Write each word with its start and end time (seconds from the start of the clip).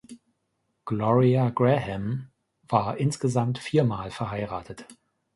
Gloria 0.83 1.51
Grahame 1.51 2.31
war 2.67 2.97
insgesamt 2.97 3.59
viermal 3.59 4.09
verheiratet. 4.09 4.85